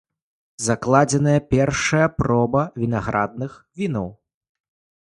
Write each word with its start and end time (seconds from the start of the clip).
Закладзеная 0.67 1.35
першая 1.53 2.07
проба 2.23 2.61
вінаградных 2.87 3.51
вінаў. 3.85 4.07